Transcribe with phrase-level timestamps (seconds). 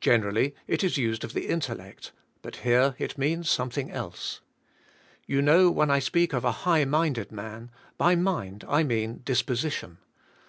[0.00, 2.10] Generally it is used of the intellect,
[2.42, 4.40] but here it means something* else.
[5.24, 9.98] You know when I speak of a hig"hminded man, by mind I mean dis position.